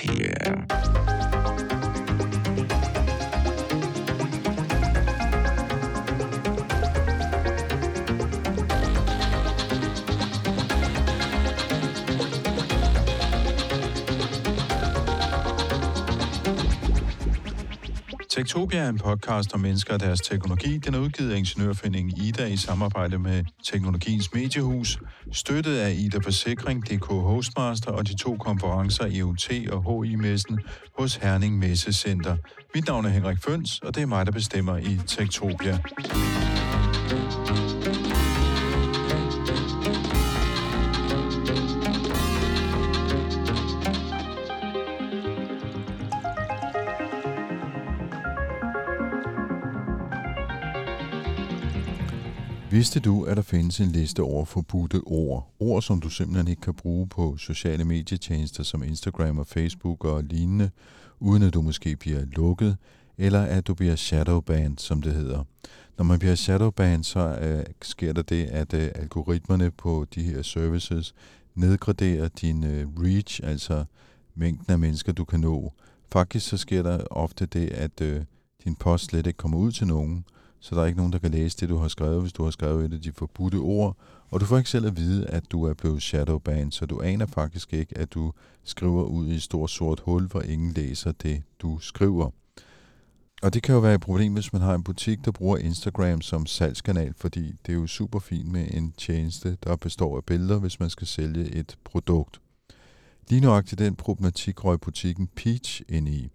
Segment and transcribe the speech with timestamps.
[0.00, 0.87] Techtopia.
[18.48, 20.78] Tektopia er en podcast om mennesker og deres teknologi.
[20.78, 24.98] Den er udgivet af Ingeniørforeningen Ida i samarbejde med Teknologiens Mediehus,
[25.32, 30.58] støttet af Ida Forsikring, DK Hostmaster og de to konferencer EUT og HI-messen
[30.98, 32.36] hos Herning Messecenter.
[32.74, 35.78] Mit navn er Henrik Føns, og det er mig, der bestemmer i Tektopia.
[52.70, 55.54] Vidste du, at der findes en liste over forbudte ord?
[55.60, 60.24] Ord, som du simpelthen ikke kan bruge på sociale medietjenester som Instagram og Facebook og
[60.24, 60.70] lignende,
[61.20, 62.76] uden at du måske bliver lukket,
[63.18, 65.44] eller at du bliver shadowbanned, som det hedder.
[65.98, 70.42] Når man bliver shadowbanned, så uh, sker der det, at uh, algoritmerne på de her
[70.42, 71.14] services
[71.54, 73.84] nedgraderer din uh, reach, altså
[74.34, 75.72] mængden af mennesker, du kan nå.
[76.12, 78.22] Faktisk så sker der ofte det, at uh,
[78.64, 80.24] din post slet ikke kommer ud til nogen,
[80.60, 82.50] så der er ikke nogen, der kan læse det, du har skrevet, hvis du har
[82.50, 83.96] skrevet et af de forbudte ord.
[84.30, 87.26] Og du får ikke selv at vide, at du er blevet shadowbanned, så du aner
[87.26, 88.32] faktisk ikke, at du
[88.64, 92.30] skriver ud i et stort sort hul, hvor ingen læser det, du skriver.
[93.42, 96.20] Og det kan jo være et problem, hvis man har en butik, der bruger Instagram
[96.20, 100.58] som salgskanal, fordi det er jo super fint med en tjeneste, der består af billeder,
[100.58, 102.40] hvis man skal sælge et produkt.
[103.28, 106.28] Lige nøjagtigt den problematik røg butikken Peach ind i.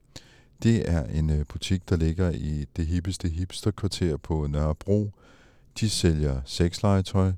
[0.64, 5.12] Det er en øh, butik, der ligger i det hippeste hipsterkvarter på Nørrebro.
[5.80, 7.32] De sælger sexlegetøj.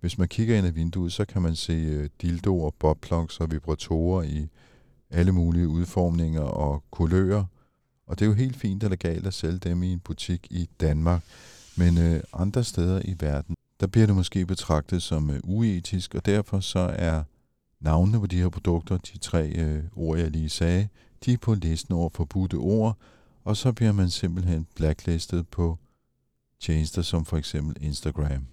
[0.00, 4.22] Hvis man kigger ind ad vinduet, så kan man se øh, dildoer, bobplugs og vibratorer
[4.22, 4.48] i
[5.10, 7.44] alle mulige udformninger og kulører.
[8.06, 10.68] Og det er jo helt fint og legalt at sælge dem i en butik i
[10.80, 11.22] Danmark.
[11.76, 16.26] Men øh, andre steder i verden, der bliver det måske betragtet som øh, uetisk, og
[16.26, 17.22] derfor så er
[17.80, 20.88] navnene på de her produkter, de tre øh, ord, jeg lige sagde,
[21.24, 22.96] de er på listen over forbudte ord,
[23.44, 25.78] og så bliver man simpelthen blacklistet på
[26.60, 28.46] tjenester som for eksempel Instagram.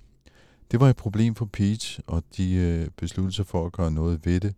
[0.71, 4.25] Det var et problem for Peach, og de øh, besluttede sig for at gøre noget
[4.25, 4.55] ved det,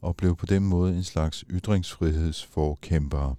[0.00, 3.34] og blev på den måde en slags ytringsfrihedsforkæmpere.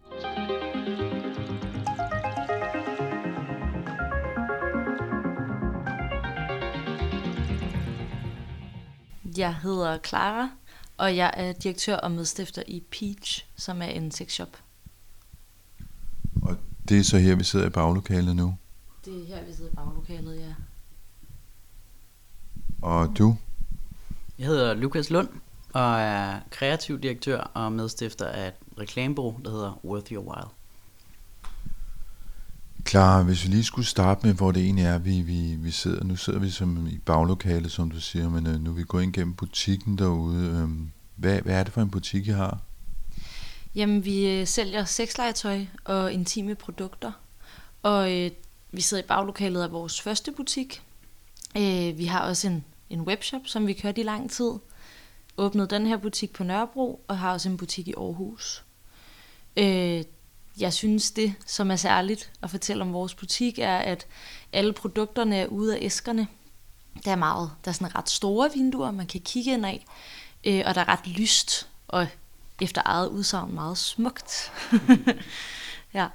[9.37, 10.49] Jeg hedder Clara,
[11.01, 14.57] og jeg er direktør og medstifter i Peach, som er en sexshop.
[16.41, 16.57] Og
[16.89, 18.57] det er så her, vi sidder i baglokalet nu?
[19.05, 20.53] Det er her, vi sidder i baglokalet, ja.
[22.81, 23.37] Og du?
[24.39, 25.29] Jeg hedder Lukas Lund,
[25.73, 30.49] og er kreativ direktør og medstifter af et reklamebureau, der hedder Worth Your While.
[32.91, 36.03] Klar, hvis vi lige skulle starte med, hvor det egentlig er, vi, vi, vi sidder.
[36.03, 39.03] Nu sidder vi som i baglokalet, som du siger, men øh, nu er vi gået
[39.03, 40.45] ind gennem butikken derude.
[40.45, 40.69] Øh,
[41.15, 42.59] hvad, hvad er det for en butik, I har?
[43.75, 47.11] Jamen, vi øh, sælger sexlegetøj og intime produkter.
[47.83, 48.31] Og øh,
[48.71, 50.81] vi sidder i baglokalet af vores første butik.
[51.57, 54.51] Øh, vi har også en, en webshop, som vi kørte i lang tid.
[55.37, 58.63] Åbnede den her butik på Nørrebro, og har også en butik i Aarhus.
[59.57, 60.03] Øh,
[60.59, 64.07] jeg synes det, som er særligt at fortælle om vores butik, er, at
[64.53, 66.27] alle produkterne er ude af æskerne.
[67.05, 69.85] Der er meget, der er sådan ret store vinduer, man kan kigge ind af,
[70.43, 72.07] øh, og der er ret lyst, og
[72.61, 74.51] efter eget udsagn meget smukt.
[75.93, 76.07] ja.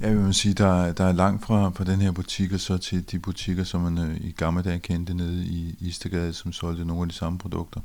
[0.00, 3.10] Jeg vil sige, der, der er langt fra, fra den her butik og så til
[3.10, 7.02] de butikker, som man øh, i gamle dage kendte nede i Istergade, som solgte nogle
[7.02, 7.80] af de samme produkter.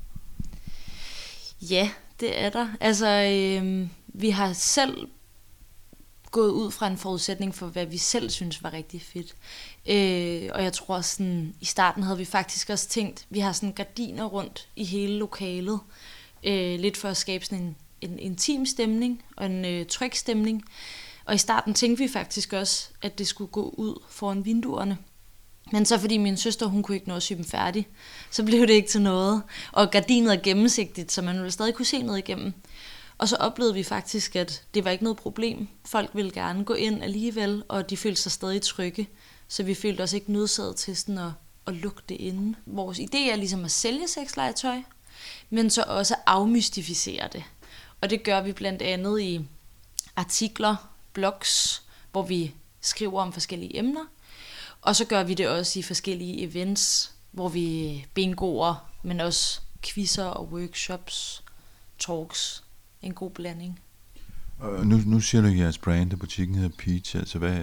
[1.62, 2.67] Ja, det er der.
[2.79, 5.07] Altså, øh, vi har selv
[6.35, 9.35] gået ud fra en forudsætning for, hvad vi selv synes var rigtig fedt.
[9.85, 13.73] Øh, og jeg tror sådan, i starten havde vi faktisk også tænkt, vi har sådan
[13.73, 15.79] gardiner rundt i hele lokalet,
[16.43, 20.64] øh, lidt for at skabe sådan en, en intim stemning og en øh, tryg stemning.
[21.26, 24.97] Og i starten tænkte vi faktisk også, at det skulle gå ud foran vinduerne.
[25.72, 27.87] Men så fordi min søster, hun kunne ikke nå at sy dem færdig,
[28.32, 29.41] så blev det ikke til noget.
[29.72, 32.53] Og gardinet er gennemsigtigt, så man ville stadig kunne se noget igennem.
[33.17, 35.67] Og så oplevede vi faktisk, at det var ikke noget problem.
[35.85, 39.09] Folk ville gerne gå ind alligevel, og de følte sig stadig trygge.
[39.47, 41.32] Så vi følte os ikke nødsaget til sådan at,
[41.67, 42.58] at lukke det inde.
[42.66, 44.82] Vores idé er ligesom at sælge sexlegetøj,
[45.50, 47.44] men så også afmystificere det.
[48.02, 49.46] Og det gør vi blandt andet i
[50.16, 50.76] artikler,
[51.14, 54.06] blogs, hvor vi skriver om forskellige emner.
[54.82, 60.26] Og så gør vi det også i forskellige events, hvor vi bingoer, men også quizzer
[60.26, 61.44] og workshops,
[62.00, 62.65] talks
[63.05, 63.79] en god blanding.
[64.59, 67.16] Og nu, nu siger du, at jeres brand af butikken hedder Peach.
[67.16, 67.57] Altså, hvad,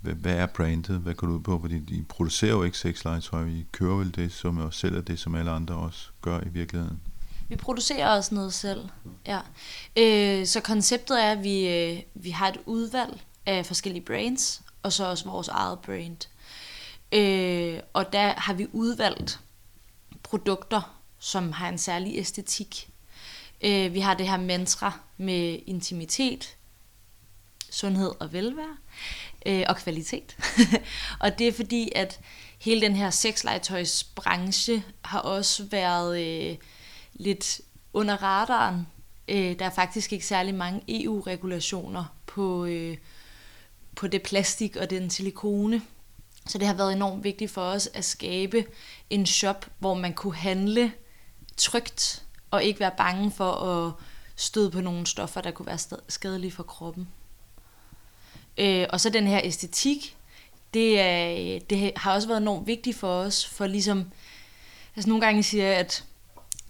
[0.00, 0.98] hvad, hvad er brandet?
[0.98, 1.60] Hvad går du ud på?
[1.60, 3.48] Fordi I producerer jo ikke sexlegetøj.
[3.48, 7.00] I kører vel det, som og sælger det, som alle andre også gør i virkeligheden.
[7.48, 8.88] Vi producerer også noget selv,
[9.26, 9.40] ja.
[9.96, 14.92] Øh, så konceptet er, at vi, øh, vi har et udvalg af forskellige brands, og
[14.92, 16.16] så også vores eget brand.
[17.12, 19.40] Øh, og der har vi udvalgt
[20.22, 22.88] produkter, som har en særlig æstetik.
[23.62, 26.56] Øh, vi har det her mantra med intimitet,
[27.70, 28.76] sundhed og velvære
[29.46, 30.36] øh, og kvalitet.
[31.20, 32.20] og det er fordi, at
[32.58, 36.56] hele den her sexlegetøjsbranche har også været øh,
[37.12, 37.60] lidt
[37.92, 38.86] under radaren.
[39.28, 42.96] Øh, der er faktisk ikke særlig mange EU-regulationer på, øh,
[43.96, 45.82] på det plastik og den silikone.
[46.46, 48.64] Så det har været enormt vigtigt for os at skabe
[49.10, 50.92] en shop, hvor man kunne handle
[51.56, 53.92] trygt og ikke være bange for at
[54.36, 57.08] støde på nogle stoffer, der kunne være skadelige for kroppen.
[58.58, 60.16] Øh, og så den her æstetik,
[60.74, 64.10] det, er, det har også været enormt vigtigt for os, for ligesom,
[64.96, 66.04] altså nogle gange siger jeg, at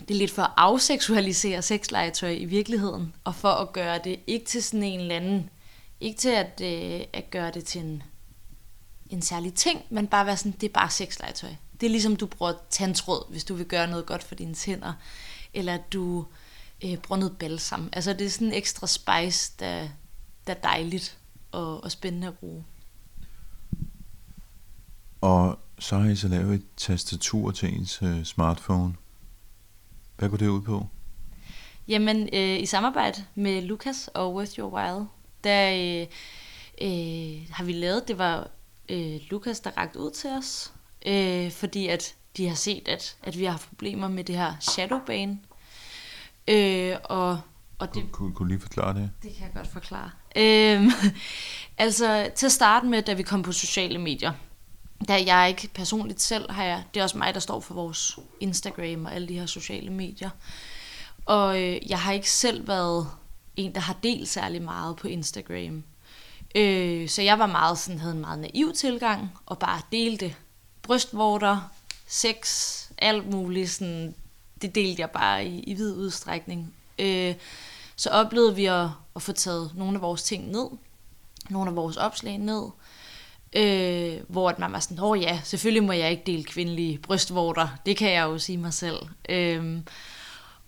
[0.00, 4.46] det er lidt for at afseksualisere sexlegetøj i virkeligheden, og for at gøre det ikke
[4.46, 5.50] til sådan en eller anden,
[6.00, 8.02] ikke til at, øh, at gøre det til en,
[9.10, 11.50] en særlig ting, men bare være sådan, det er bare sexlegetøj.
[11.80, 14.92] Det er ligesom, du bruger tandtråd, hvis du vil gøre noget godt for dine tænder,
[15.54, 16.26] eller at du
[16.84, 17.88] øh, bruger noget balsam.
[17.92, 19.88] Altså det er sådan en ekstra spice, der,
[20.46, 21.18] der er dejligt
[21.52, 22.64] og, og spændende at bruge.
[25.20, 28.94] Og så har I så lavet et tastatur til ens øh, smartphone.
[30.16, 30.86] Hvad går det ud på?
[31.88, 35.06] Jamen, øh, i samarbejde med Lukas og Worth Your While,
[35.44, 36.06] der øh,
[36.82, 38.50] øh, har vi lavet, det var
[38.88, 40.72] øh, Lukas, der rakte ud til os,
[41.06, 44.54] øh, fordi at de har set, at, at vi har haft problemer med det her
[44.60, 45.38] shadowbane.
[46.48, 47.40] Øh, og,
[47.78, 49.10] og det, kunne, kunne lige forklare det?
[49.22, 50.10] Det kan jeg godt forklare.
[50.36, 50.92] Øh,
[51.84, 54.32] altså, til at starte med, da vi kom på sociale medier,
[55.08, 58.18] da jeg ikke personligt selv har jeg, det er også mig, der står for vores
[58.40, 60.30] Instagram og alle de her sociale medier.
[61.24, 63.08] Og øh, jeg har ikke selv været
[63.56, 65.84] en, der har delt særlig meget på Instagram.
[66.54, 70.34] Øh, så jeg var meget sådan, havde en meget naiv tilgang, og bare delte
[70.82, 71.70] brystvorter,
[72.10, 73.70] sex, alt muligt.
[73.70, 74.14] Sådan,
[74.62, 76.74] det delte jeg bare i, i vid udstrækning.
[76.98, 77.34] Øh,
[77.96, 80.66] så oplevede vi at, at få taget nogle af vores ting ned,
[81.50, 82.62] nogle af vores opslag ned,
[83.52, 87.68] øh, hvor at man var sådan, åh ja, selvfølgelig må jeg ikke dele kvindelige brystvorter,
[87.86, 88.98] det kan jeg jo sige mig selv.
[89.28, 89.78] Øh,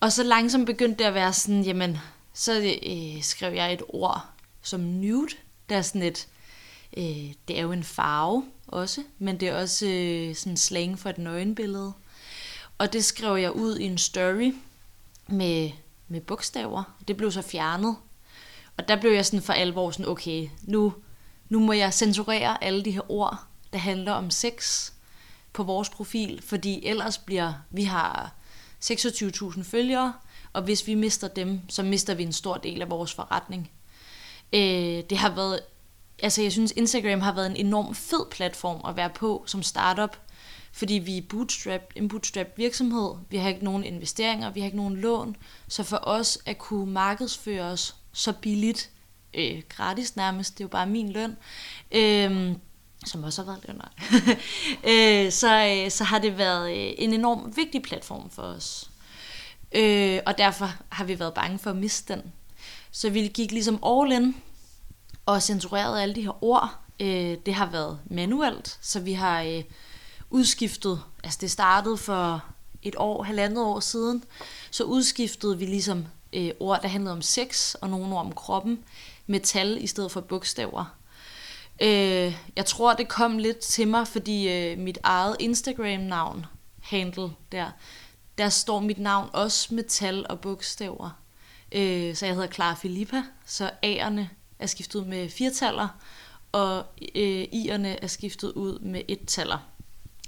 [0.01, 1.99] og så langsomt begyndte det at være sådan, jamen,
[2.33, 4.27] så øh, skrev jeg et ord
[4.63, 5.29] som nude,
[5.69, 6.29] der er sådan et,
[6.97, 11.11] øh, det er jo en farve også, men det er også øh, sådan slang for
[11.11, 11.93] et nøgenbillede.
[12.79, 14.55] Og det skrev jeg ud i en story
[15.29, 15.71] med,
[16.09, 16.83] med bogstaver.
[17.09, 17.97] Det blev så fjernet.
[18.77, 20.95] Og der blev jeg sådan for alvor sådan, okay, nu,
[21.49, 23.39] nu må jeg censurere alle de her ord,
[23.73, 24.91] der handler om sex
[25.53, 28.35] på vores profil, fordi ellers bliver, vi har
[28.85, 30.13] 26.000 følgere,
[30.53, 33.71] og hvis vi mister dem, så mister vi en stor del af vores forretning.
[34.53, 35.61] Øh, det har været,
[36.23, 40.17] altså jeg synes Instagram har været en enorm fed platform at være på som startup,
[40.73, 44.77] fordi vi er bootstrap, en bootstrap virksomhed, vi har ikke nogen investeringer, vi har ikke
[44.77, 45.37] nogen lån,
[45.69, 48.91] så for os at kunne markedsføre os så billigt,
[49.35, 51.37] øh, gratis nærmest, det er jo bare min løn,
[51.93, 52.57] øh,
[53.07, 53.81] som også har været løn,
[54.93, 58.91] øh, så, øh, så har det været øh, en enorm vigtig platform for os.
[59.73, 62.23] Øh, og derfor har vi været bange for at miste den.
[62.91, 64.37] Så vi gik ligesom all in
[65.27, 66.79] og censureret alle de her ord.
[67.01, 69.65] Øh, det har været manuelt, så vi har øh,
[70.31, 72.45] udskiftet, altså det startede for
[72.83, 74.25] et år, halvandet år siden,
[74.71, 78.85] så udskiftede vi ligesom øh, ord, der handlede om sex og nogle ord om kroppen,
[79.27, 80.85] med tal i stedet for bogstaver.
[81.83, 86.47] Øh, jeg tror, det kom lidt til mig, fordi øh, mit eget Instagram-navn,
[86.83, 87.71] handle der,
[88.39, 91.11] der står mit navn også med tal og bogstaver.
[91.73, 95.89] Øh, så jeg hedder Clara Filippa, så A'erne er skiftet ud med firtaller,
[96.53, 99.59] og øh, I'erne er skiftet ud med ettaller.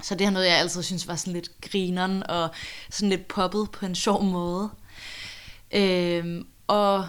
[0.03, 2.49] Så det er noget, jeg altid synes var sådan lidt grineren og
[2.91, 4.71] sådan lidt poppet på en sjov måde.
[5.73, 7.09] Øhm, og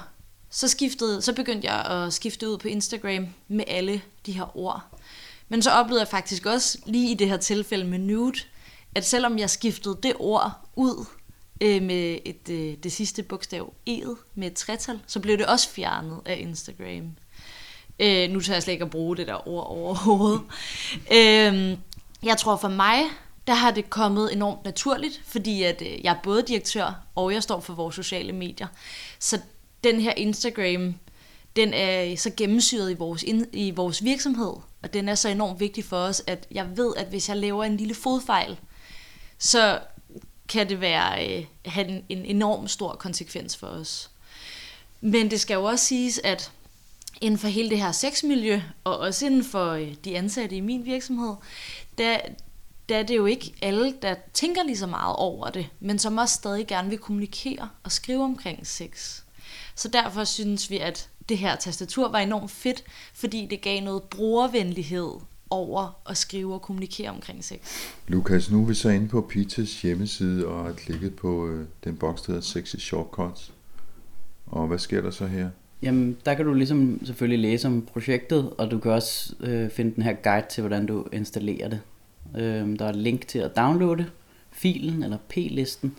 [0.49, 4.81] så, skiftede, så begyndte jeg at skifte ud på Instagram med alle de her ord.
[5.49, 8.39] Men så oplevede jeg faktisk også lige i det her tilfælde med nude,
[8.95, 11.05] at selvom jeg skiftede det ord ud
[11.61, 15.69] øh, med et, øh, det sidste bogstav E'et med et tretal, så blev det også
[15.69, 17.11] fjernet af Instagram.
[17.99, 20.41] Øh, nu tager jeg slet ikke at bruge det der ord overhovedet.
[21.17, 21.77] øh,
[22.23, 23.03] jeg tror for mig,
[23.47, 27.43] der har det kommet enormt naturligt, fordi at øh, jeg er både direktør, og jeg
[27.43, 28.67] står for vores sociale medier.
[29.19, 29.39] Så
[29.83, 30.95] den her Instagram,
[31.55, 35.59] den er så gennemsyret i vores, ind, i vores virksomhed, og den er så enormt
[35.59, 38.57] vigtig for os, at jeg ved, at hvis jeg laver en lille fodfejl,
[39.39, 39.79] så
[40.49, 44.09] kan det være øh, have en, en enorm stor konsekvens for os.
[45.01, 46.51] Men det skal jo også siges, at
[47.21, 50.85] inden for hele det her sexmiljø, og også inden for øh, de ansatte i min
[50.85, 51.35] virksomhed,
[51.97, 52.17] der,
[52.89, 56.17] der er det jo ikke alle, der tænker lige så meget over det, men som
[56.17, 59.21] også stadig gerne vil kommunikere og skrive omkring sex.
[59.75, 62.83] Så derfor synes vi, at det her tastatur var enormt fedt,
[63.13, 65.11] fordi det gav noget brugervenlighed
[65.49, 67.59] over at skrive og kommunikere omkring sex.
[68.07, 71.95] Lukas, nu er vi så inde på Pitas hjemmeside og har klikket på øh, den
[71.95, 73.53] boks, der hedder Sexy Shortcuts.
[74.45, 75.49] Og hvad sker der så her?
[75.81, 79.95] Jamen, der kan du ligesom selvfølgelig læse om projektet, og du kan også øh, finde
[79.95, 81.81] den her guide til, hvordan du installerer det.
[82.35, 84.05] Øh, der er et link til at downloade
[84.51, 85.95] filen, eller p-listen,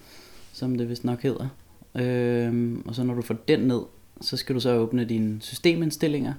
[0.52, 1.48] som det vist nok hedder.
[1.94, 3.80] Øh, og så når du får den ned,
[4.20, 6.34] så skal du så åbne dine systemindstillinger.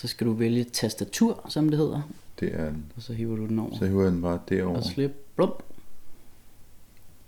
[0.00, 2.10] Så skal du vælge tastatur, som det hedder.
[2.40, 3.78] Det er Og så hiver du den over.
[3.78, 4.76] Så hiver jeg den bare derover.
[4.76, 5.10] Og slip.
[5.36, 5.52] Blum.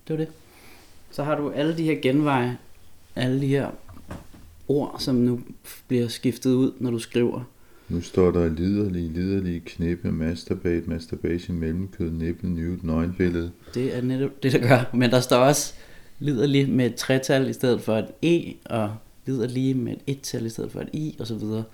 [0.09, 0.29] Det var det.
[1.11, 2.59] Så har du alle de her genveje,
[3.17, 3.71] alle de her
[4.69, 5.41] ord, som nu
[5.89, 7.45] bliver skiftet ud, når du skriver.
[7.89, 13.51] Nu står der liderlig, liderlig, knippe, masturbate, masturbation, mellemkød, nipple, nude, nøgenbillede.
[13.75, 14.91] Det er netop det, der gør.
[14.95, 15.75] Men der står også
[16.19, 20.49] liderlig med et tretal i stedet for et E, og liderlig med et et-tal i
[20.49, 21.65] stedet for et I, og så videre.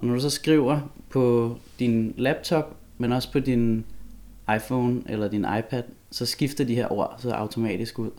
[0.00, 0.80] Og når du så skriver
[1.10, 3.84] på din laptop, men også på din
[4.56, 8.10] iPhone eller din iPad, så skifter de her ord så automatisk ud.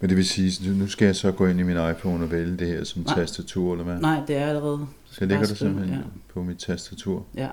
[0.00, 2.56] Men det vil sige, nu skal jeg så gå ind i min iPhone og vælge
[2.56, 3.14] det her som Nej.
[3.14, 4.00] tastatur, eller hvad?
[4.00, 4.86] Nej, det er allerede.
[5.04, 7.26] Skal Det ligger skrive, simpelthen på mit tastatur.
[7.34, 7.42] Ja.
[7.42, 7.48] ja.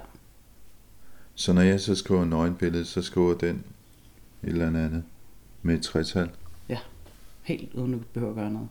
[1.36, 3.64] Så når jeg så skriver nøgenbillede, så skriver den
[4.44, 5.04] et eller andet
[5.62, 6.30] med et tretal.
[7.46, 8.68] Helt uden du behøver at gøre noget.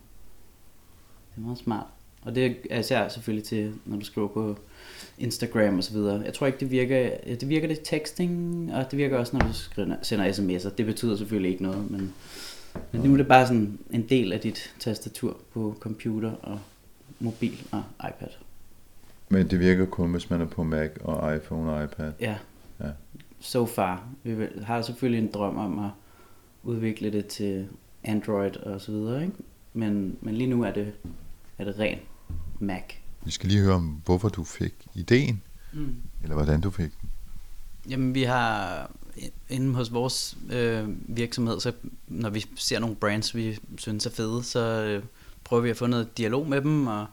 [1.31, 1.87] Det er meget smart.
[2.25, 4.57] Og det er især selvfølgelig til, når du skriver på
[5.19, 6.23] Instagram og så videre.
[6.25, 9.53] Jeg tror ikke, det virker, det virker det texting, og det virker også, når du
[9.53, 10.75] skriver, sender sms'er.
[10.79, 12.15] Det betyder selvfølgelig ikke noget, men,
[12.93, 16.61] men nu er det bare sådan en del af dit tastatur på computer og
[17.21, 18.29] mobil og iPad.
[19.29, 22.13] Men det virker kun, hvis man er på Mac og iPhone og iPad.
[22.21, 22.37] Ja.
[22.81, 22.91] Ja.
[23.41, 24.09] So far.
[24.23, 25.91] Vi har selvfølgelig en drøm om at
[26.63, 27.69] udvikle det til
[28.05, 29.37] Android og så videre, ikke?
[29.73, 30.93] Men, men lige nu er det,
[31.59, 31.99] er det ren
[32.59, 32.83] Mac.
[33.25, 35.43] Vi skal lige høre om, hvorfor du fik ideen,
[35.73, 35.95] Mm.
[36.23, 37.11] eller hvordan du fik den.
[37.89, 38.91] Jamen vi har
[39.49, 41.73] inde hos vores øh, virksomhed, så
[42.09, 45.03] når vi ser nogle brands, vi synes er fede, så øh,
[45.45, 47.07] prøver vi at få noget dialog med dem og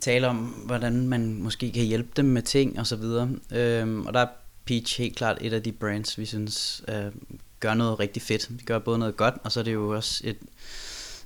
[0.00, 3.30] tale om, hvordan man måske kan hjælpe dem med ting og så videre.
[3.52, 4.26] Øhm, og der er
[4.64, 7.12] Peach helt klart et af de brands, vi synes øh,
[7.60, 8.48] gør noget rigtig fedt.
[8.60, 10.36] De gør både noget godt, og så er det jo også et,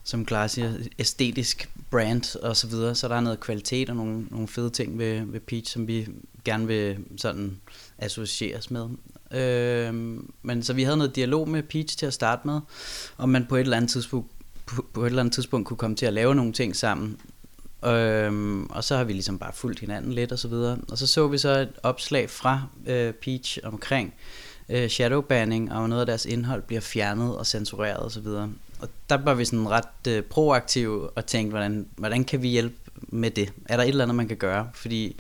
[0.05, 2.95] som Clara siger, æstetisk brand og så videre.
[2.95, 6.09] Så der er noget kvalitet og nogle, nogle fede ting ved, ved Peach, som vi
[6.45, 7.61] gerne vil sådan
[7.99, 8.89] associeres med.
[9.35, 9.95] Øh,
[10.43, 12.61] men så vi havde noget dialog med Peach til at starte med,
[13.19, 14.31] om man på et eller andet tidspunkt
[14.67, 17.21] på, på et eller andet tidspunkt kunne komme til at lave nogle ting sammen.
[17.87, 20.79] Øhm, og så har vi ligesom bare fulgt hinanden lidt og så videre.
[20.89, 24.15] Og så så vi så et opslag fra øh, Peach omkring
[24.69, 28.51] øh, shadowbanning, og noget af deres indhold bliver fjernet og censureret og så videre.
[28.85, 32.75] Og der var vi sådan ret øh, proaktive og tænkte, hvordan, hvordan kan vi hjælpe
[33.09, 33.53] med det?
[33.67, 34.69] Er der et eller andet, man kan gøre?
[34.75, 35.17] Fordi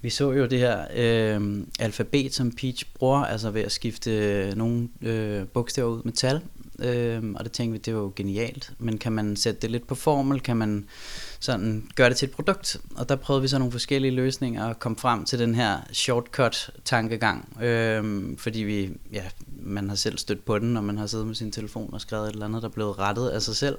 [0.00, 4.88] vi så jo det her øh, alfabet, som Peach bruger, altså ved at skifte nogle
[5.02, 6.40] øh, bogstaver ud med tal.
[6.78, 8.72] Øh, og det tænkte vi, det var jo genialt.
[8.78, 10.40] Men kan man sætte det lidt på formel?
[10.40, 10.84] Kan man
[11.40, 12.80] sådan gøre det til et produkt?
[12.96, 17.62] Og der prøvede vi så nogle forskellige løsninger og kom frem til den her shortcut-tankegang.
[17.62, 19.24] Øh, fordi vi, ja,
[19.68, 22.28] man har selv stødt på den, når man har siddet med sin telefon og skrevet
[22.28, 23.78] et eller andet, der er blevet rettet af sig selv.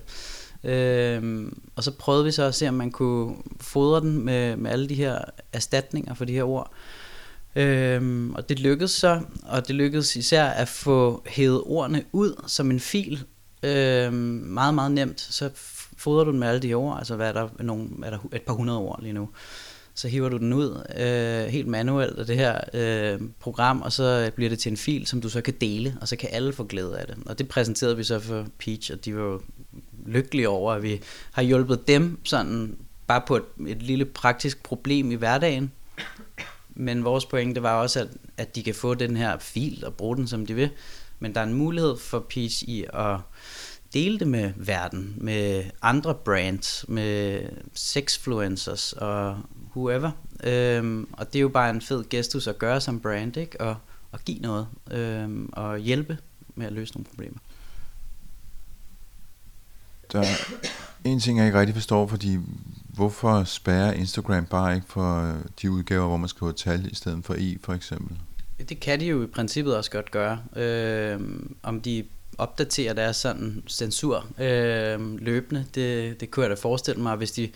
[0.64, 4.72] Øh, og så prøvede vi så at se, om man kunne fodre den med, med
[4.72, 5.20] alle de her
[5.54, 6.72] erstatninger for de her ord.
[7.56, 12.72] Øhm, og det lykkedes så, og det lykkedes især at få hævet ordene ud som
[12.72, 13.24] en fil.
[13.64, 15.22] Øhm, meget, meget nemt.
[15.22, 15.50] Så
[15.98, 18.42] fodrer du den med alle de ord, altså hvad er der, nogle, er der et
[18.42, 19.30] par hundrede ord lige nu.
[20.00, 24.32] Så hiver du den ud øh, helt manuelt af det her øh, program, og så
[24.36, 26.64] bliver det til en fil, som du så kan dele, og så kan alle få
[26.64, 27.18] glæde af det.
[27.26, 29.42] Og det præsenterede vi så for Peach, og de var jo
[30.06, 31.02] lykkelige over, at vi
[31.32, 32.78] har hjulpet dem sådan
[33.08, 35.72] bare på et, et lille praktisk problem i hverdagen.
[36.70, 40.18] Men vores pointe var også, at, at de kan få den her fil og bruge
[40.18, 40.70] den, som de vil.
[41.20, 43.18] Men der er en mulighed for Peach i at
[43.94, 47.42] dele det med verden, med andre brands, med
[47.74, 49.38] sexfluencers og
[49.76, 50.12] whoever.
[50.44, 53.62] Øhm, og det er jo bare en fed gestus at gøre som brand, ikke?
[53.62, 53.76] Og,
[54.12, 56.18] og give noget, øhm, og hjælpe
[56.56, 57.40] med at løse nogle problemer.
[60.12, 60.24] Der,
[61.04, 62.38] En ting, jeg ikke rigtig forstår, fordi
[62.94, 67.26] hvorfor spærrer Instagram bare ikke for øh, de udgaver, hvor man skriver tal i stedet
[67.26, 68.18] for i, for eksempel?
[68.70, 70.40] Det kan de jo i princippet også godt gøre.
[70.56, 71.20] Øh,
[71.64, 72.06] om de
[72.38, 77.50] opdaterer deres sådan censur øh, løbende, det, det kunne jeg da forestille mig, hvis de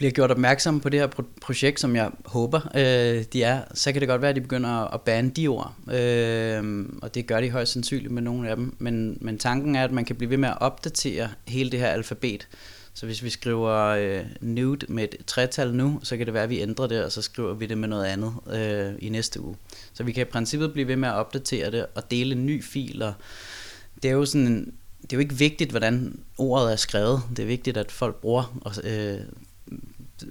[0.00, 3.92] bliver gjort opmærksom på det her pro- projekt, som jeg håber, øh, de er, så
[3.92, 5.74] kan det godt være, at de begynder at bande de ord.
[5.92, 8.74] Øh, og det gør de højst sandsynligt med nogle af dem.
[8.78, 11.86] Men, men tanken er, at man kan blive ved med at opdatere hele det her
[11.86, 12.48] alfabet.
[12.94, 16.50] Så hvis vi skriver øh, nude med et tretal nu, så kan det være, at
[16.50, 19.56] vi ændrer det, og så skriver vi det med noget andet øh, i næste uge.
[19.92, 22.64] Så vi kan i princippet blive ved med at opdatere det og dele en ny
[22.64, 23.02] fil.
[23.02, 23.14] Og
[24.02, 27.22] det er jo sådan en, det er jo ikke vigtigt, hvordan ordet er skrevet.
[27.36, 29.20] Det er vigtigt, at folk bruger og, øh,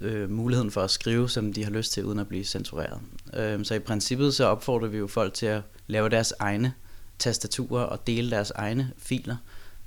[0.00, 3.00] øh, muligheden for at skrive, som de har lyst til, uden at blive censureret.
[3.34, 6.72] Øh, så i princippet så opfordrer vi jo folk til at lave deres egne
[7.18, 9.36] tastaturer og dele deres egne filer,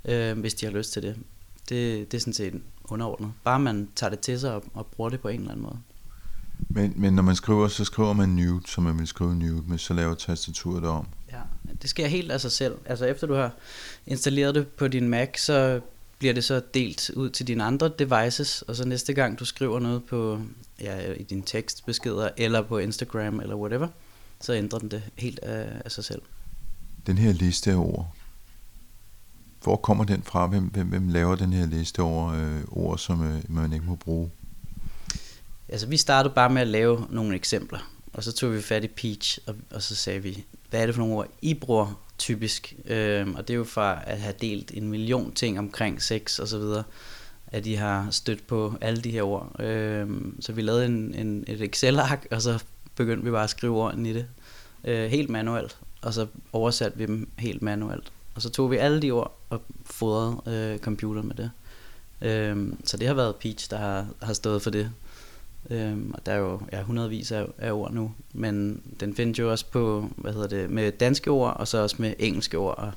[0.05, 1.15] øh, hvis de har lyst til det.
[1.69, 3.31] Det, det er sådan set underordnet.
[3.43, 5.77] Bare man tager det til sig og, og bruger det på en eller anden måde.
[6.69, 9.77] Men, men når man skriver, så skriver man nude, som man vil skrive nude, men
[9.77, 11.07] så laver tastaturet om.
[11.31, 11.39] Ja,
[11.81, 12.75] det sker helt af sig selv.
[12.85, 13.51] Altså efter du har
[14.07, 15.81] installeret det på din Mac, så
[16.19, 19.79] bliver det så delt ud til dine andre devices, og så næste gang du skriver
[19.79, 20.41] noget på
[20.81, 23.87] ja, i dine tekstbeskeder, eller på Instagram, eller whatever,
[24.41, 26.21] så ændrer den det helt af, af sig selv.
[27.07, 28.15] Den her liste ord,
[29.63, 30.47] hvor kommer den fra?
[30.47, 33.95] Hvem, hvem, hvem laver den her liste over øh, ord, som øh, man ikke må
[33.95, 34.31] bruge?
[35.69, 37.79] Altså vi startede bare med at lave nogle eksempler,
[38.13, 40.95] og så tog vi fat i Peach, og, og så sagde vi, hvad er det
[40.95, 42.75] for nogle ord, I bruger typisk?
[42.85, 46.47] Øh, og det er jo fra at have delt en million ting omkring sex og
[46.47, 46.83] så videre,
[47.47, 49.61] at de har stødt på alle de her ord.
[49.61, 50.07] Øh,
[50.39, 52.63] så vi lavede en, en, et Excel-ark, og så
[52.95, 54.25] begyndte vi bare at skrive ordene i det,
[54.83, 58.11] øh, helt manuelt, og så oversatte vi dem helt manuelt.
[58.35, 61.51] Og så tog vi alle de ord og fodrede øh, computer med det.
[62.21, 64.91] Øh, så det har været Peach, der har, har stået for det.
[65.69, 69.51] Øhm, og der er jo ja, hundredvis af, af ord nu, men den findes jo
[69.51, 72.77] også på, hvad hedder det, med danske ord, og så også med engelske ord.
[72.77, 72.91] Og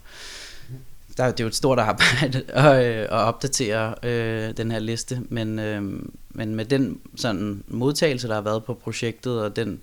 [1.16, 5.22] der, det er jo et stort arbejde at, øh, at opdatere øh, den her liste,
[5.28, 5.82] men, øh,
[6.28, 9.80] men med den sådan modtagelse, der har været på projektet, og den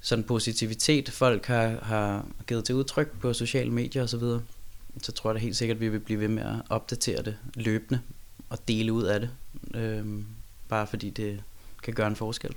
[0.00, 4.40] sådan positivitet, folk har, har givet til udtryk på sociale medier osv., så,
[5.02, 7.36] så tror jeg da helt sikkert, at vi vil blive ved med at opdatere det
[7.54, 8.00] løbende
[8.50, 9.30] og dele ud af det.
[9.74, 10.04] Øh,
[10.68, 11.42] bare fordi det
[11.82, 12.56] kan gøre en forskel.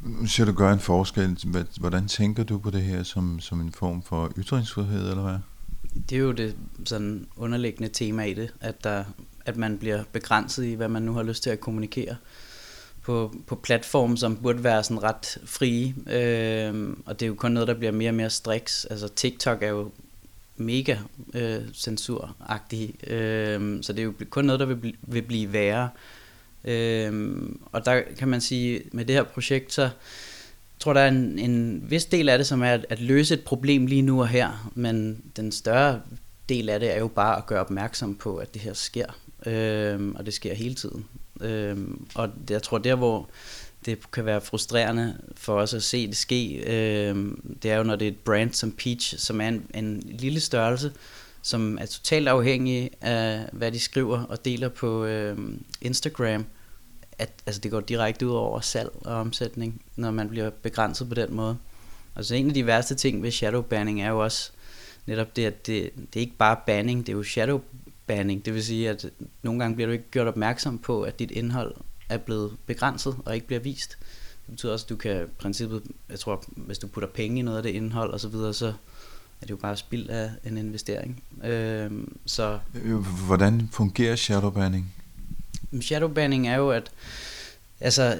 [0.00, 1.38] Nu siger du gør en forskel.
[1.80, 5.38] Hvordan tænker du på det her som, som en form for ytringsfrihed, eller hvad?
[6.10, 9.04] Det er jo det sådan underliggende tema i det, at, der,
[9.44, 12.16] at man bliver begrænset i, hvad man nu har lyst til at kommunikere
[13.02, 15.94] på, på platform, som burde være sådan ret frie.
[16.06, 18.84] Øh, og det er jo kun noget, der bliver mere og mere striks.
[18.84, 19.90] Altså TikTok er jo
[20.56, 20.96] mega
[21.34, 25.88] øh, censuragtig, øh, så det er jo kun noget, der vil, vil blive værre.
[26.68, 29.90] Øhm, og der kan man sige, med det her projekt, så
[30.78, 33.44] tror der er en, en vis del af det, som er at, at løse et
[33.44, 36.00] problem lige nu og her, men den større
[36.48, 39.06] del af det er jo bare at gøre opmærksom på, at det her sker,
[39.46, 41.06] øhm, og det sker hele tiden.
[41.40, 43.28] Øhm, og jeg tror der, hvor
[43.86, 47.96] det kan være frustrerende for os at se det ske, øhm, det er jo, når
[47.96, 50.92] det er et brand som Peach, som er en, en lille størrelse,
[51.42, 55.38] som er totalt afhængig af, hvad de skriver og deler på øh,
[55.80, 56.44] Instagram,
[57.18, 61.14] at altså, det går direkte ud over salg og omsætning, når man bliver begrænset på
[61.14, 61.56] den måde.
[62.16, 64.50] Altså en af de værste ting ved shadow banning er jo også
[65.06, 67.60] netop det, at det, det er ikke bare banning, det er jo shadow
[68.06, 68.44] banning.
[68.44, 69.06] Det vil sige, at
[69.42, 71.74] nogle gange bliver du ikke gjort opmærksom på, at dit indhold
[72.08, 73.98] er blevet begrænset og ikke bliver vist.
[74.46, 77.42] Det betyder også, at du kan i princippet, jeg tror, hvis du putter penge i
[77.42, 78.66] noget af det indhold og så videre, så
[79.40, 81.22] er det jo bare spild af en investering.
[81.44, 82.58] Øhm, øh, så
[83.26, 84.94] Hvordan fungerer shadowbanning?
[85.80, 86.90] Shadowbanning er jo, at
[87.80, 88.18] altså,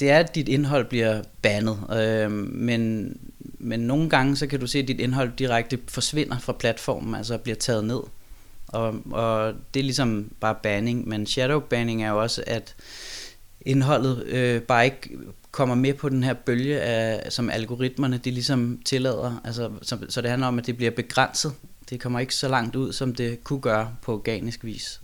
[0.00, 3.12] det er, at dit indhold bliver bandet, øh, men,
[3.58, 7.38] men nogle gange så kan du se, at dit indhold direkte forsvinder fra platformen, altså
[7.38, 8.00] bliver taget ned.
[8.68, 12.74] Og, og det er ligesom bare banning, men shadowbanning er jo også, at
[13.60, 15.10] indholdet øh, bare ikke
[15.50, 19.40] kommer med på den her bølge, af, som algoritmerne de ligesom tillader.
[19.44, 21.52] Altså, så, så det handler om, at det bliver begrænset.
[21.90, 25.00] Det kommer ikke så langt ud, som det kunne gøre på organisk vis.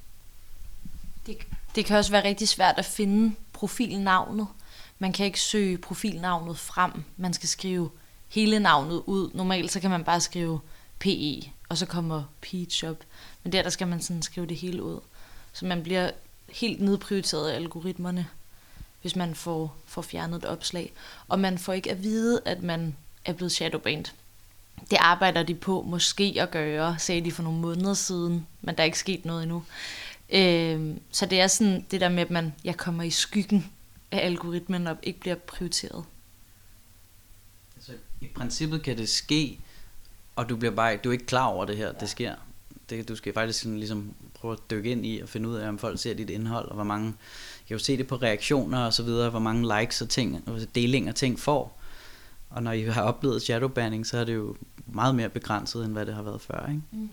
[1.27, 1.37] Det,
[1.75, 4.47] det kan også være rigtig svært at finde profilnavnet.
[4.99, 7.05] Man kan ikke søge profilnavnet frem.
[7.17, 7.91] Man skal skrive
[8.29, 9.31] hele navnet ud.
[9.35, 10.61] Normalt så kan man bare skrive
[10.99, 13.05] PE, og så kommer Peach op.
[13.43, 15.01] Men der, der skal man sådan skrive det hele ud.
[15.53, 16.11] Så man bliver
[16.53, 18.29] helt nedprioriteret af algoritmerne
[19.03, 20.93] hvis man får, får fjernet et opslag.
[21.29, 24.05] Og man får ikke at vide, at man er blevet shadowbanned.
[24.91, 28.83] Det arbejder de på måske at gøre, sagde de for nogle måneder siden, men der
[28.83, 29.65] er ikke sket noget endnu.
[30.33, 33.73] Øh, så det er sådan det der med, at man, jeg kommer i skyggen
[34.11, 36.05] af algoritmen og ikke bliver prioriteret.
[37.77, 39.59] Altså, I princippet kan det ske,
[40.37, 41.93] og du bliver bare du er ikke klar over det her, ja.
[42.01, 42.35] det sker.
[42.91, 45.69] Det, du skal faktisk sådan ligesom prøve at dykke ind i og finde ud af,
[45.69, 48.79] om folk ser dit indhold, og hvor mange, jeg kan jo se det på reaktioner
[48.79, 51.79] og så videre, hvor mange likes og ting, og delinger ting får.
[52.51, 56.07] Og når I har oplevet shadowbanning, så er det jo meget mere begrænset, end hvad
[56.07, 56.83] det har været før, ikke?
[56.93, 57.09] Mm.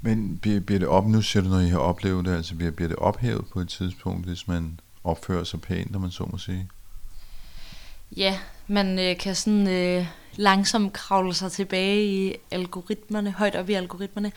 [0.00, 2.70] Men bliver, bliver det op, nu siger du, når I har oplevet det, altså bliver,
[2.72, 6.38] bliver det ophævet på et tidspunkt, hvis man opfører sig pænt, når man så må
[6.38, 6.68] sige?
[8.16, 13.72] Ja, man øh, kan sådan øh, langsomt kravle sig tilbage i algoritmerne, højt op i
[13.72, 14.32] algoritmerne.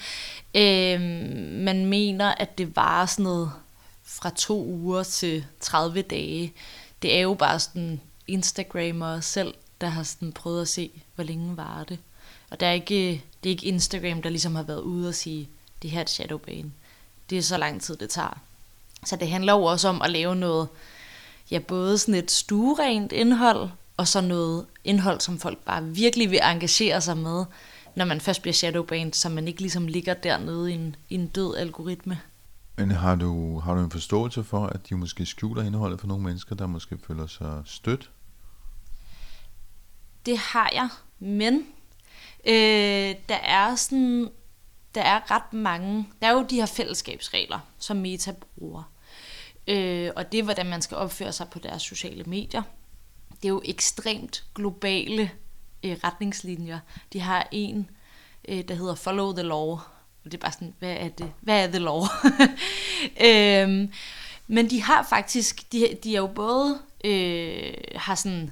[0.56, 1.02] Øh,
[1.64, 3.52] man mener, at det var sådan noget
[4.04, 6.54] fra to uger til 30 dage.
[7.02, 11.58] Det er jo bare sådan Instagrammer selv, der har sådan prøvet at se, hvor længe
[11.58, 12.00] var det.
[12.54, 15.50] Og der er ikke, det er ikke Instagram, der ligesom har været ude og sige,
[15.82, 16.74] det her er et shadowban.
[17.30, 18.40] Det er så lang tid, det tager.
[19.06, 20.68] Så det handler jo også om at lave noget,
[21.52, 26.40] ja, både sådan et stuerent indhold, og så noget indhold, som folk bare virkelig vil
[26.44, 27.46] engagere sig med,
[27.96, 31.28] når man først bliver shadowbanned, så man ikke ligesom ligger dernede i en, i en
[31.28, 32.20] død algoritme.
[32.78, 36.24] Men har du, har du en forståelse for, at de måske skjuler indholdet for nogle
[36.24, 38.10] mennesker, der måske føler sig stødt?
[40.26, 40.90] Det har jeg,
[41.20, 41.66] men
[42.46, 44.30] øh, der er sådan,
[44.96, 48.84] der er ret mange, der er jo de her fællesskabsregler, som Meta bruger.
[49.68, 52.62] Øh, og det er, hvordan man skal opføre sig på deres sociale medier.
[53.30, 55.32] Det er jo ekstremt globale
[55.84, 56.80] øh, retningslinjer.
[57.14, 57.90] De har en,
[58.48, 59.80] øh, der hedder Follow the Law.
[60.26, 61.32] Og det er bare sådan, hvad er det?
[61.42, 62.02] Hvad er the law?
[63.28, 63.92] øhm,
[64.48, 68.52] men de har faktisk, de, de er jo både, øh, har sådan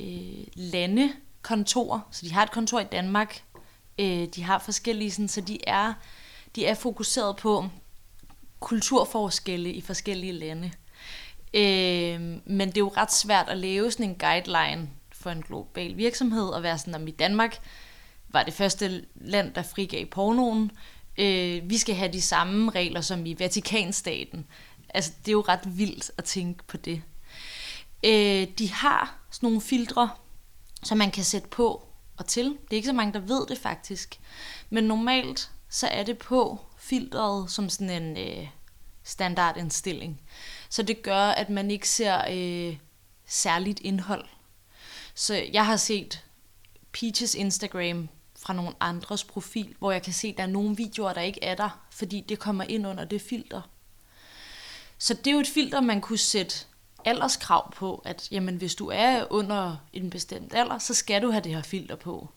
[0.00, 0.46] øh,
[1.42, 3.42] kontor, så de har et kontor i Danmark,
[3.98, 5.94] øh, de har forskellige, sådan, så de er,
[6.56, 7.68] de er fokuseret på
[8.60, 10.72] kulturforskelle i forskellige lande.
[11.54, 15.96] Øh, men det er jo ret svært at lave sådan en guideline for en global
[15.96, 17.58] virksomhed, og være sådan, om i Danmark
[18.28, 20.70] var det første land, der frigav pornoen.
[21.18, 24.46] Øh, vi skal have de samme regler som i Vatikanstaten.
[24.94, 27.02] Altså, det er jo ret vildt at tænke på det.
[28.04, 30.10] Øh, de har sådan nogle filtre,
[30.82, 32.44] som man kan sætte på og til.
[32.44, 34.20] Det er ikke så mange, der ved det faktisk.
[34.70, 38.48] Men normalt så er det på filtret som sådan en øh,
[39.04, 40.20] standardindstilling.
[40.68, 42.76] Så det gør, at man ikke ser øh,
[43.26, 44.24] særligt indhold.
[45.14, 46.24] Så jeg har set
[46.92, 51.12] Peaches Instagram fra nogle andres profil, hvor jeg kan se, at der er nogle videoer,
[51.12, 53.60] der ikke er der, fordi det kommer ind under det filter.
[54.98, 56.66] Så det er jo et filter, man kunne sætte
[57.04, 61.44] alderskrav på, at jamen, hvis du er under en bestemt alder, så skal du have
[61.44, 62.28] det her filter på.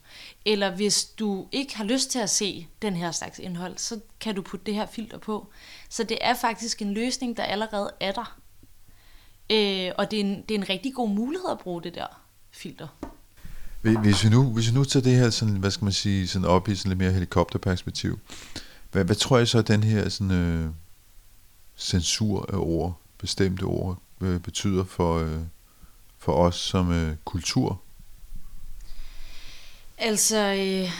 [0.46, 4.36] Eller hvis du ikke har lyst til at se den her slags indhold, så kan
[4.36, 5.48] du putte det her filter på.
[5.90, 8.40] Så det er faktisk en løsning, der allerede er der.
[9.50, 12.22] Øh, og det er, en, det er en rigtig god mulighed at bruge det der
[12.52, 12.88] filter.
[13.82, 16.48] Hvis vi nu, hvis vi nu tager det her sådan, hvad skal man sige, sådan
[16.48, 18.20] op i sådan lidt mere helikopterperspektiv,
[18.92, 20.70] hvad, hvad tror jeg så, at den her sådan, øh,
[21.78, 25.40] censur af ord, bestemte ord, øh, betyder for, øh,
[26.18, 27.82] for os som øh, kultur?
[29.98, 30.92] Altså, øh,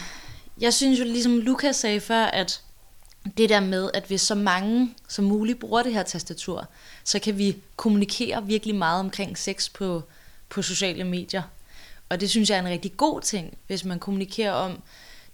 [0.60, 2.62] jeg synes jo, ligesom Lukas sagde før, at
[3.36, 6.68] det der med, at hvis så mange som muligt bruger det her tastatur,
[7.04, 10.02] så kan vi kommunikere virkelig meget omkring sex på,
[10.48, 11.42] på sociale medier.
[12.08, 14.82] Og det synes jeg er en rigtig god ting, hvis man kommunikerer om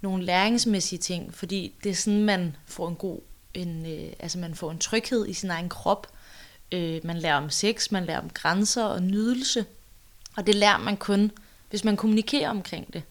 [0.01, 3.21] nogle læringsmæssige ting, fordi det er sådan, man får en god,
[3.55, 6.07] en, øh, altså man får en tryghed i sin egen krop,
[6.73, 9.65] Øh, man lærer om sex, man lærer om grænser og nydelse.
[10.37, 11.31] Og det lærer man kun,
[11.71, 13.03] hvis man kommunikerer omkring det.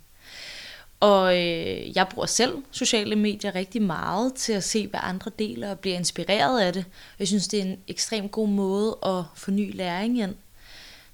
[1.00, 5.72] Og øh, jeg bruger selv sociale medier rigtig meget til at se, hvad andre deler
[5.72, 6.86] og bliver inspireret af det.
[7.20, 10.36] Jeg synes, det er en ekstremt god måde at få ny læring ind.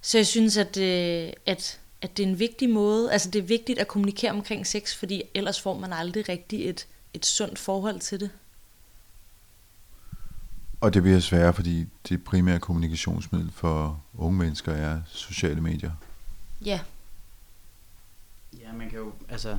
[0.02, 3.44] Så jeg synes, at, øh, at, at det er en vigtig måde, altså det er
[3.44, 8.00] vigtigt at kommunikere omkring sex, fordi ellers får man aldrig rigtig et, et sundt forhold
[8.00, 8.30] til det.
[10.82, 15.92] Og det bliver sværere, fordi det primære kommunikationsmiddel for unge mennesker er sociale medier.
[16.66, 16.80] Ja.
[18.62, 19.58] Ja, man kan jo, altså,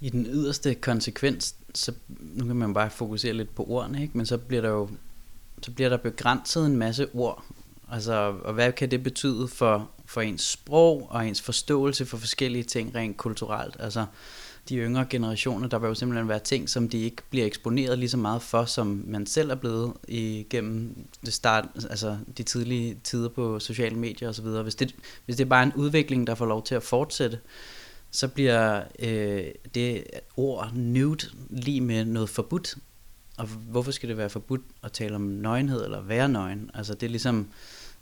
[0.00, 4.16] i den yderste konsekvens, så nu kan man bare fokusere lidt på ordene, ikke?
[4.16, 4.88] men så bliver der jo
[5.62, 7.44] så bliver der begrænset en masse ord.
[7.90, 12.64] Altså, og hvad kan det betyde for, for ens sprog og ens forståelse for forskellige
[12.64, 13.76] ting rent kulturelt?
[13.78, 14.06] Altså,
[14.68, 18.08] de yngre generationer, der vil jo simpelthen være ting, som de ikke bliver eksponeret lige
[18.08, 23.28] så meget for, som man selv er blevet igennem det start, altså de tidlige tider
[23.28, 24.46] på sociale medier osv.
[24.46, 24.94] Hvis det,
[25.24, 27.38] hvis det er bare en udvikling, der får lov til at fortsætte,
[28.10, 29.44] så bliver øh,
[29.74, 30.04] det
[30.36, 32.76] ord nude lige med noget forbudt.
[33.38, 36.70] og hvorfor skal det være forbudt at tale om nøgenhed eller være nøgen?
[36.74, 37.36] Altså det er ligesom,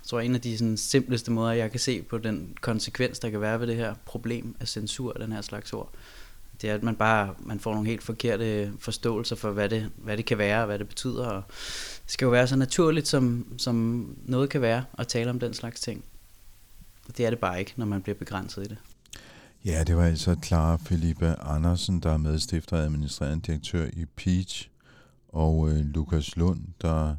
[0.00, 3.30] jeg tror en af de sådan, simpleste måder, jeg kan se på den konsekvens, der
[3.30, 5.92] kan være ved det her problem af censur, den her slags ord,
[6.62, 10.16] det er, at man bare man får nogle helt forkerte forståelser for, hvad det, hvad
[10.16, 11.26] det kan være og hvad det betyder.
[11.26, 11.42] Og
[12.04, 15.54] det skal jo være så naturligt, som, som noget kan være at tale om den
[15.54, 16.04] slags ting.
[17.08, 18.78] Og det er det bare ikke, når man bliver begrænset i det.
[19.64, 24.68] Ja, det var altså Clara Felipe Andersen, der er medstifter og administrerende direktør i Peach,
[25.28, 27.16] og øh, Lukas Lund, der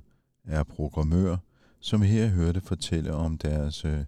[0.48, 1.38] er programmør,
[1.80, 4.00] som her hørte fortælle om deres øh,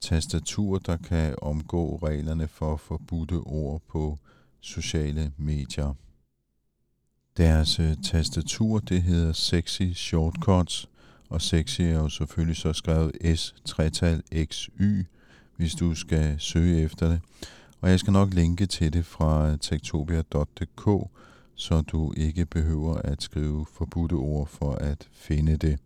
[0.00, 4.18] tastatur, der kan omgå reglerne for forbudte ord på
[4.66, 5.94] sociale medier.
[7.36, 10.88] Deres øh, tastatur, det hedder Sexy Shortcuts,
[11.28, 13.90] og sexy er jo selvfølgelig så skrevet s 3
[14.52, 14.68] xy
[15.56, 17.20] hvis du skal søge efter det.
[17.80, 21.10] Og jeg skal nok linke til det fra øh, tektopia.dk,
[21.54, 25.78] så du ikke behøver at skrive forbudte ord for at finde det.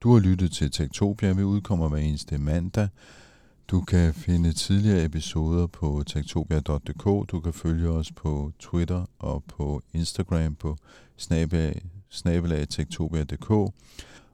[0.00, 1.32] Du har lyttet til Tektopia.
[1.32, 2.88] Vi udkommer hver eneste mandag.
[3.70, 7.30] Du kan finde tidligere episoder på tektopia.dk.
[7.30, 10.76] Du kan følge os på Twitter og på Instagram på
[12.10, 13.50] snabelagtektopia.dk.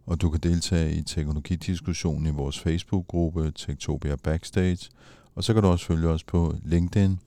[0.07, 4.91] Og du kan deltage i teknologidiskussionen i vores Facebook-gruppe Tektopia Backstage.
[5.35, 7.19] Og så kan du også følge os på LinkedIn.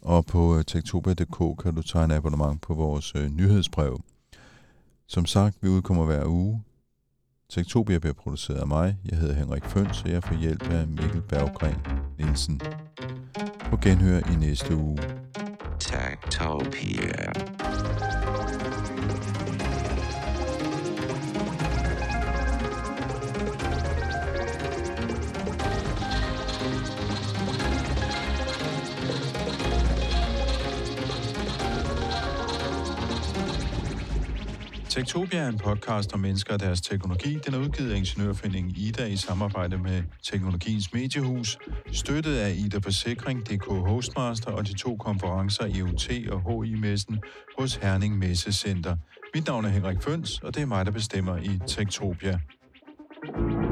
[0.00, 4.00] Og på øh, tektopia.dk kan du tegne abonnement på vores øh, nyhedsbrev.
[5.06, 6.62] Som sagt, vi udkommer hver uge.
[7.54, 8.96] Tektopia bliver produceret af mig.
[9.10, 11.76] Jeg hedder Henrik Føns, og jeg får hjælp af Mikkel Berggren
[12.18, 12.60] Nielsen.
[13.70, 14.98] På genhør i næste uge.
[15.80, 17.32] Tektopia.
[34.94, 37.38] Tektopia er en podcast om mennesker og deres teknologi.
[37.46, 41.58] Den er udgivet af Ingeniørforeningen Ida i samarbejde med Teknologiens Mediehus,
[41.92, 47.20] støttet af Ida Forsikring, DK Hostmaster og de to konferencer EUT og HI-messen
[47.58, 48.96] hos Herning Messecenter.
[49.34, 52.40] Mit navn er Henrik Føns, og det er mig, der bestemmer i Tektopia.
[53.24, 53.63] thank you